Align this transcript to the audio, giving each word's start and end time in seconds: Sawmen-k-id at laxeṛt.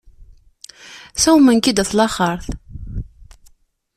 Sawmen-k-id 1.23 1.81
at 1.83 1.91
laxeṛt. 1.97 2.47